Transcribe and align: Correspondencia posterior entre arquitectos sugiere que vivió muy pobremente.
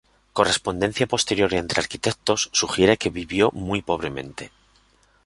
Correspondencia 0.37 1.05
posterior 1.13 1.51
entre 1.53 1.77
arquitectos 1.83 2.49
sugiere 2.53 2.97
que 3.01 3.11
vivió 3.19 3.51
muy 3.51 3.83
pobremente. 3.83 4.51